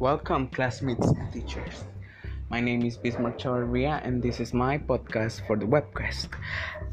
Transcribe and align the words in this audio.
Welcome, 0.00 0.48
classmates 0.48 1.08
and 1.08 1.30
teachers. 1.30 1.84
My 2.48 2.58
name 2.58 2.86
is 2.86 2.96
Bismarck 2.96 3.38
Chavarria, 3.38 4.00
and 4.02 4.22
this 4.22 4.40
is 4.40 4.54
my 4.54 4.78
podcast 4.78 5.46
for 5.46 5.56
the 5.56 5.66
webcast. 5.66 6.30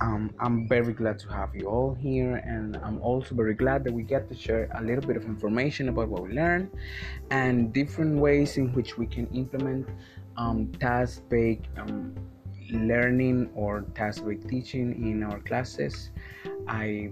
Um, 0.02 0.34
I'm 0.42 0.68
very 0.68 0.92
glad 0.92 1.18
to 1.20 1.30
have 1.30 1.56
you 1.56 1.68
all 1.68 1.96
here, 1.96 2.36
and 2.36 2.76
I'm 2.84 3.00
also 3.02 3.34
very 3.34 3.54
glad 3.54 3.86
that 3.86 3.94
we 3.94 4.04
get 4.04 4.28
to 4.28 4.36
share 4.36 4.70
a 4.76 4.84
little 4.84 5.08
bit 5.08 5.16
of 5.16 5.24
information 5.24 5.88
about 5.88 6.10
what 6.10 6.22
we 6.22 6.34
learn 6.34 6.70
and 7.32 7.72
different 7.72 8.20
ways 8.20 8.58
in 8.58 8.74
which 8.74 8.98
we 8.98 9.06
can 9.06 9.26
implement 9.28 9.88
um, 10.36 10.70
task-based 10.74 11.62
um, 11.78 12.14
learning 12.72 13.50
or 13.56 13.86
task-based 13.96 14.50
teaching 14.50 15.02
in 15.02 15.24
our 15.24 15.40
classes. 15.40 16.10
I 16.68 17.12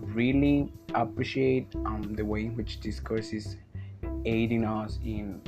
really 0.00 0.72
appreciate 0.96 1.68
um, 1.86 2.14
the 2.16 2.24
way 2.24 2.46
in 2.46 2.56
which 2.56 2.80
this 2.80 2.98
course 2.98 3.32
is 3.32 3.56
aiding 4.24 4.64
us 4.64 4.98
in 5.04 5.40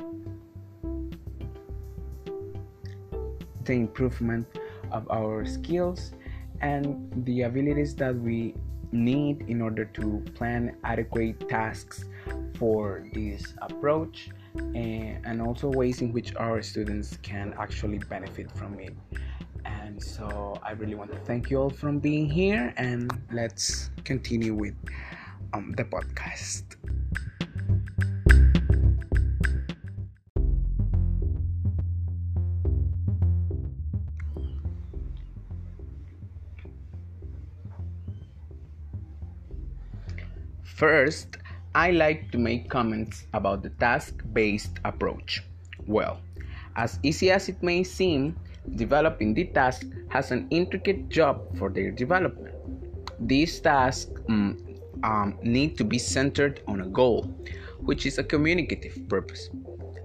the 3.65 3.73
improvement 3.73 4.47
of 4.93 5.11
our 5.11 5.45
skills 5.47 6.13
and 6.61 7.11
the 7.25 7.43
abilities 7.43 7.95
that 7.97 8.15
we 8.15 8.55
need 8.93 9.45
in 9.49 9.61
order 9.61 9.85
to 9.85 10.23
plan 10.35 10.77
adequate 10.85 11.49
tasks 11.49 12.05
for 12.59 13.07
this 13.13 13.55
approach 13.63 14.29
and, 14.55 15.25
and 15.27 15.43
also 15.43 15.69
ways 15.69 16.01
in 16.01 16.13
which 16.13 16.35
our 16.37 16.63
students 16.63 17.19
can 17.23 17.55
actually 17.59 17.99
benefit 17.99 18.51
from 18.53 18.79
it. 18.79 18.95
And 19.65 20.03
so 20.03 20.55
i 20.63 20.73
really 20.73 20.95
want 20.95 21.13
to 21.13 21.19
thank 21.21 21.51
you 21.51 21.59
all 21.59 21.71
for 21.71 21.91
being 21.93 22.29
here 22.29 22.73
and 22.77 23.11
let's 23.33 23.91
continue 24.05 24.55
with 24.55 24.75
um, 25.53 25.73
the 25.77 25.85
podcast 25.85 26.77
First, 40.75 41.37
I 41.77 41.93
like 41.93 42.33
to 42.33 42.39
make 42.39 42.69
comments 42.69 43.27
about 43.33 43.63
the 43.63 43.71
task 43.71 44.25
based 44.33 44.81
approach. 44.85 45.41
Well, 45.87 46.19
as 46.75 46.99
easy 47.05 47.31
as 47.31 47.49
it 47.49 47.63
may 47.63 47.85
seem, 47.85 48.35
developing 48.75 49.35
the 49.35 49.45
task 49.45 49.87
has 50.09 50.33
an 50.33 50.49
intricate 50.51 51.11
job 51.11 51.57
for 51.59 51.71
their 51.71 51.93
development. 51.93 52.57
These 53.21 53.61
tasks 53.61 54.11
um, 54.29 54.59
um, 55.05 55.39
need 55.45 55.79
to 55.79 55.85
be 55.85 55.97
centered 55.97 56.61
on 56.67 56.81
a 56.81 56.87
goal, 56.87 57.23
which 57.79 58.05
is 58.05 58.19
a 58.19 58.25
communicative 58.25 59.09
purpose. 59.09 59.51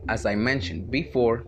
As 0.08 0.28
I 0.28 0.36
mentioned 0.36 0.92
before, 0.92 1.46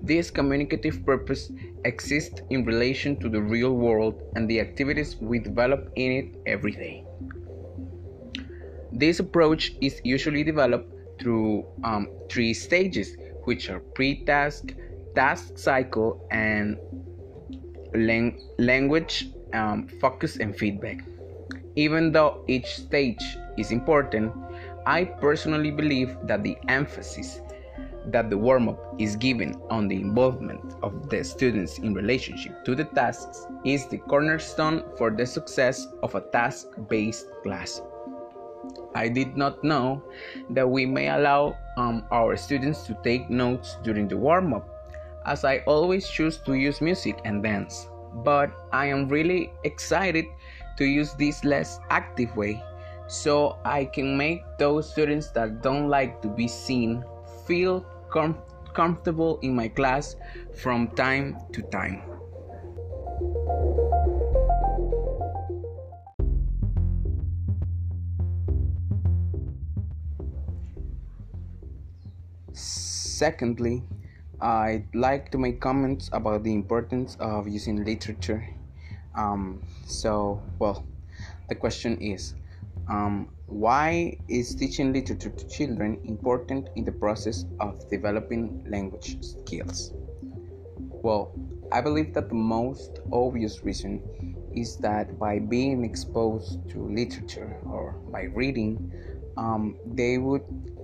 this 0.00 0.30
communicative 0.30 1.04
purpose 1.04 1.50
exists 1.84 2.40
in 2.50 2.64
relation 2.64 3.18
to 3.18 3.28
the 3.28 3.42
real 3.42 3.74
world 3.74 4.22
and 4.36 4.48
the 4.48 4.60
activities 4.60 5.16
we 5.16 5.40
develop 5.40 5.90
in 5.96 6.12
it 6.12 6.36
every 6.46 6.70
day. 6.70 7.04
This 9.00 9.18
approach 9.18 9.72
is 9.80 9.98
usually 10.04 10.44
developed 10.44 10.92
through 11.18 11.64
um, 11.84 12.08
three 12.28 12.52
stages, 12.52 13.16
which 13.44 13.70
are 13.70 13.80
pre 13.80 14.26
task, 14.26 14.74
task 15.14 15.56
cycle, 15.56 16.28
and 16.30 16.76
lang- 17.94 18.38
language 18.58 19.30
um, 19.54 19.88
focus 20.02 20.36
and 20.36 20.54
feedback. 20.54 21.00
Even 21.76 22.12
though 22.12 22.44
each 22.46 22.76
stage 22.76 23.24
is 23.56 23.70
important, 23.70 24.34
I 24.84 25.04
personally 25.04 25.70
believe 25.70 26.14
that 26.24 26.44
the 26.44 26.58
emphasis 26.68 27.40
that 28.08 28.28
the 28.28 28.36
warm 28.36 28.68
up 28.68 28.96
is 28.98 29.16
given 29.16 29.54
on 29.70 29.88
the 29.88 29.96
involvement 29.96 30.74
of 30.82 31.08
the 31.08 31.24
students 31.24 31.78
in 31.78 31.94
relationship 31.94 32.66
to 32.66 32.74
the 32.74 32.84
tasks 32.84 33.46
is 33.64 33.86
the 33.86 33.98
cornerstone 34.12 34.84
for 34.98 35.10
the 35.10 35.24
success 35.24 35.86
of 36.02 36.14
a 36.14 36.20
task 36.32 36.66
based 36.90 37.28
class. 37.42 37.80
I 38.94 39.08
did 39.08 39.36
not 39.36 39.62
know 39.62 40.02
that 40.50 40.68
we 40.68 40.86
may 40.86 41.08
allow 41.08 41.56
um, 41.76 42.04
our 42.10 42.36
students 42.36 42.82
to 42.86 42.96
take 43.02 43.30
notes 43.30 43.78
during 43.82 44.08
the 44.08 44.16
warm 44.16 44.52
up, 44.52 44.66
as 45.26 45.44
I 45.44 45.58
always 45.66 46.08
choose 46.08 46.38
to 46.38 46.54
use 46.54 46.80
music 46.80 47.20
and 47.24 47.42
dance. 47.42 47.88
But 48.24 48.50
I 48.72 48.86
am 48.86 49.08
really 49.08 49.52
excited 49.64 50.26
to 50.76 50.84
use 50.84 51.14
this 51.14 51.44
less 51.44 51.78
active 51.90 52.36
way 52.36 52.62
so 53.06 53.58
I 53.64 53.84
can 53.84 54.16
make 54.16 54.42
those 54.58 54.90
students 54.90 55.30
that 55.30 55.62
don't 55.62 55.88
like 55.88 56.22
to 56.22 56.28
be 56.28 56.48
seen 56.48 57.04
feel 57.46 57.84
com- 58.08 58.38
comfortable 58.72 59.38
in 59.42 59.54
my 59.54 59.68
class 59.68 60.16
from 60.54 60.88
time 60.94 61.38
to 61.52 61.62
time. 61.62 62.02
Secondly, 72.52 73.84
I'd 74.40 74.86
like 74.94 75.30
to 75.32 75.38
make 75.38 75.60
comments 75.60 76.08
about 76.12 76.44
the 76.44 76.52
importance 76.52 77.16
of 77.20 77.46
using 77.46 77.84
literature. 77.84 78.46
Um, 79.14 79.62
so, 79.84 80.42
well, 80.58 80.86
the 81.48 81.54
question 81.54 81.98
is 82.00 82.34
um, 82.88 83.28
why 83.46 84.16
is 84.28 84.54
teaching 84.54 84.92
literature 84.92 85.30
to 85.30 85.48
children 85.48 86.00
important 86.04 86.68
in 86.76 86.84
the 86.84 86.92
process 86.92 87.44
of 87.60 87.88
developing 87.90 88.64
language 88.68 89.22
skills? 89.22 89.92
Well, 91.02 91.32
I 91.72 91.80
believe 91.80 92.14
that 92.14 92.28
the 92.28 92.34
most 92.34 93.00
obvious 93.12 93.62
reason 93.62 94.02
is 94.54 94.76
that 94.78 95.18
by 95.18 95.38
being 95.38 95.84
exposed 95.84 96.68
to 96.70 96.82
literature 96.88 97.56
or 97.64 97.96
by 98.10 98.24
reading, 98.24 98.92
um, 99.36 99.76
they 99.86 100.18
would 100.18 100.42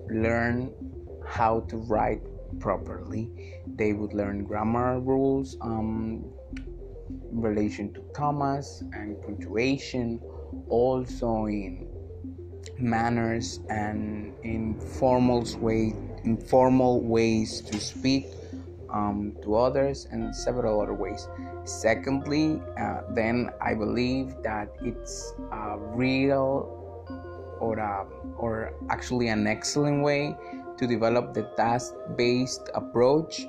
learn 0.09 0.73
how 1.27 1.61
to 1.69 1.77
write 1.77 2.23
properly. 2.61 3.61
They 3.67 3.93
would 3.93 4.15
learn 4.15 4.45
grammar 4.45 5.01
rules 5.01 5.57
um, 5.61 6.25
in 6.57 7.41
relation 7.41 7.93
to 7.95 8.01
commas 8.15 8.83
and 8.93 9.21
punctuation, 9.23 10.21
also 10.69 11.47
in 11.47 11.89
manners 12.79 13.61
and 13.69 14.35
informal 14.43 15.47
way, 15.59 15.95
informal 16.25 17.01
ways 17.01 17.61
to 17.63 17.79
speak 17.79 18.27
um, 18.91 19.37
to 19.43 19.57
others, 19.57 20.07
and 20.11 20.35
several 20.35 20.81
other 20.81 20.95
ways. 20.95 21.29
Secondly, 21.65 22.61
uh, 22.81 23.01
then 23.11 23.51
I 23.61 23.75
believe 23.75 24.35
that 24.43 24.69
it's 24.83 25.35
a 25.53 25.77
real 25.79 26.73
or 27.59 27.79
a, 27.79 28.07
or 28.37 28.73
actually 28.91 29.29
an 29.29 29.47
excellent 29.47 30.03
way 30.03 30.37
to 30.79 30.87
develop 30.87 31.35
the 31.35 31.43
task 31.57 31.95
based 32.17 32.71
approach 32.75 33.47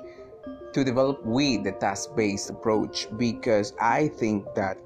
to 0.73 0.83
develop 0.83 1.23
with 1.25 1.63
the 1.63 1.71
task 1.73 2.15
based 2.15 2.49
approach 2.49 3.07
because 3.17 3.73
I 3.81 4.09
think 4.09 4.45
that 4.55 4.77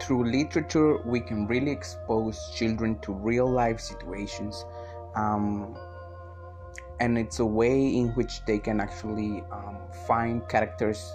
through 0.00 0.30
literature 0.30 0.98
we 1.04 1.20
can 1.20 1.46
really 1.46 1.70
expose 1.70 2.50
children 2.54 2.98
to 3.00 3.12
real 3.12 3.50
life 3.50 3.80
situations 3.80 4.64
um, 5.14 5.76
and 7.00 7.18
it's 7.18 7.38
a 7.38 7.44
way 7.44 7.94
in 7.94 8.08
which 8.10 8.44
they 8.46 8.58
can 8.58 8.80
actually 8.80 9.42
um, 9.52 9.78
find 10.06 10.46
characters 10.48 11.14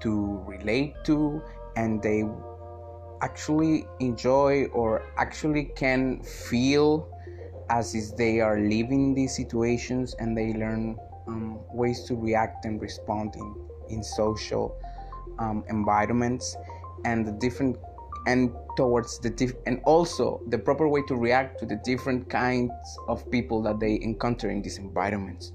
to 0.00 0.42
relate 0.46 0.94
to 1.04 1.42
and 1.76 2.02
they 2.02 2.24
actually 3.22 3.86
enjoy 4.00 4.64
or 4.72 5.02
actually 5.16 5.64
can 5.76 6.22
feel 6.22 7.08
as 7.70 7.94
if 7.94 8.16
they 8.16 8.40
are 8.40 8.58
living 8.58 9.14
these 9.14 9.34
situations 9.34 10.14
and 10.18 10.36
they 10.36 10.52
learn 10.52 10.98
um, 11.26 11.60
ways 11.72 12.04
to 12.04 12.16
react 12.16 12.64
and 12.64 12.80
respond 12.82 13.34
in, 13.36 13.54
in 13.88 14.02
social 14.02 14.76
um, 15.38 15.64
environments 15.68 16.56
and 17.04 17.26
the 17.26 17.32
different 17.32 17.76
and 18.26 18.52
towards 18.76 19.18
the 19.20 19.30
diff- 19.30 19.56
and 19.66 19.80
also 19.84 20.42
the 20.48 20.58
proper 20.58 20.86
way 20.88 21.00
to 21.08 21.16
react 21.16 21.58
to 21.58 21.64
the 21.64 21.76
different 21.84 22.28
kinds 22.28 22.72
of 23.08 23.28
people 23.30 23.62
that 23.62 23.80
they 23.80 23.98
encounter 24.02 24.50
in 24.50 24.60
these 24.60 24.76
environments. 24.76 25.52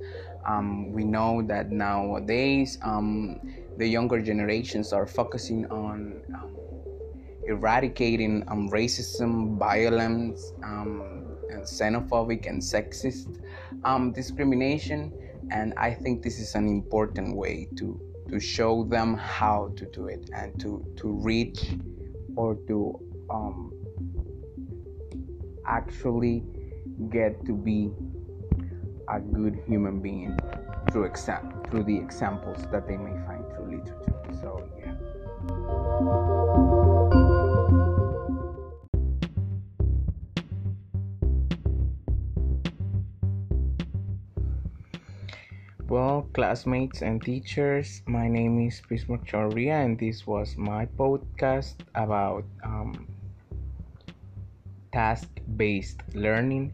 Um, 0.47 0.91
we 0.91 1.03
know 1.03 1.43
that 1.43 1.71
nowadays 1.71 2.79
um, 2.81 3.39
the 3.77 3.87
younger 3.87 4.19
generations 4.21 4.93
are 4.93 5.05
focusing 5.05 5.65
on 5.67 6.21
um, 6.33 6.55
eradicating 7.47 8.43
um, 8.47 8.69
racism 8.69 9.57
violence 9.57 10.53
um, 11.53 11.61
xenophobic 11.61 12.47
and 12.47 12.61
sexist 12.61 13.39
um, 13.83 14.11
discrimination 14.11 15.11
and 15.51 15.73
i 15.77 15.93
think 15.93 16.23
this 16.23 16.39
is 16.39 16.55
an 16.55 16.67
important 16.67 17.35
way 17.35 17.67
to 17.75 17.99
to 18.29 18.39
show 18.39 18.83
them 18.83 19.15
how 19.15 19.71
to 19.75 19.85
do 19.85 20.07
it 20.07 20.29
and 20.33 20.59
to 20.59 20.83
to 20.95 21.11
reach 21.21 21.75
or 22.35 22.55
to 22.67 22.99
um, 23.29 23.71
actually 25.67 26.43
get 27.09 27.45
to 27.45 27.53
be 27.53 27.91
a 29.09 29.19
good 29.19 29.61
human 29.67 30.01
being 30.01 30.39
through 30.91 31.05
exam 31.05 31.53
through 31.69 31.83
the 31.83 31.97
examples 31.97 32.65
that 32.71 32.87
they 32.87 32.97
may 32.97 33.15
find 33.25 33.43
through 33.53 33.77
literature. 33.77 34.13
So 34.41 34.69
classmates 46.35 47.01
and 47.01 47.23
teachers, 47.23 48.01
my 48.07 48.27
name 48.27 48.59
is 48.67 48.81
Bismarck 48.89 49.23
Chavarria, 49.25 49.85
and 49.85 49.97
this 49.97 50.27
was 50.27 50.57
my 50.57 50.85
podcast 50.85 51.75
about 51.95 52.43
um, 52.61 53.07
task 54.91 55.29
based 55.55 56.03
learning. 56.13 56.73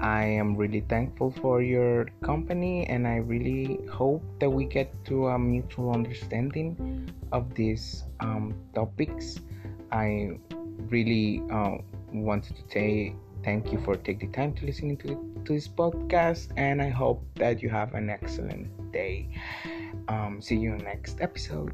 I 0.00 0.24
am 0.24 0.56
really 0.56 0.80
thankful 0.80 1.30
for 1.30 1.62
your 1.62 2.10
company, 2.24 2.84
and 2.88 3.06
I 3.06 3.22
really 3.22 3.78
hope 3.86 4.24
that 4.40 4.50
we 4.50 4.64
get 4.64 4.90
to 5.04 5.28
a 5.28 5.38
mutual 5.38 5.92
understanding 5.92 6.74
of 7.30 7.54
these 7.54 8.02
um, 8.18 8.58
topics. 8.74 9.38
I 9.92 10.34
really 10.90 11.46
uh, 11.48 11.78
wanted 12.12 12.56
to 12.56 12.62
say 12.74 13.14
thank 13.46 13.70
you 13.70 13.80
for 13.86 13.94
taking 13.94 14.32
the 14.32 14.36
time 14.36 14.52
to 14.54 14.66
listen 14.66 14.96
to, 14.96 15.14
to 15.46 15.54
this 15.54 15.68
podcast, 15.68 16.48
and 16.56 16.82
I 16.82 16.90
hope 16.90 17.22
that 17.36 17.62
you 17.62 17.70
have 17.70 17.94
an 17.94 18.10
excellent 18.10 18.66
day. 18.92 19.28
Um, 20.08 20.42
see 20.42 20.56
you 20.56 20.74
next 20.76 21.20
episode. 21.20 21.72